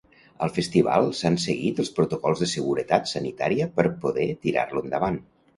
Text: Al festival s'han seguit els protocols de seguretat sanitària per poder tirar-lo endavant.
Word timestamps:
Al 0.45 0.51
festival 0.53 1.09
s'han 1.17 1.37
seguit 1.43 1.83
els 1.83 1.93
protocols 1.99 2.41
de 2.45 2.49
seguretat 2.53 3.13
sanitària 3.15 3.71
per 3.77 3.89
poder 4.07 4.27
tirar-lo 4.47 4.85
endavant. 4.89 5.23